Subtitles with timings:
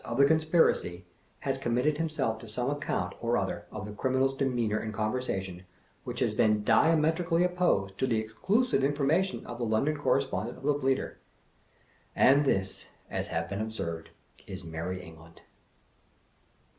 [0.03, 1.05] of the conspiracy,
[1.41, 5.63] has committed himself to some account or other of the criminal's demeanor and conversation,
[6.05, 10.63] which has been diametrically opposed to the exclusive information of the London Cor respondent of
[10.63, 11.19] the Bleater.
[12.15, 14.09] And this (as has been before observed)
[14.47, 15.41] is Merry England!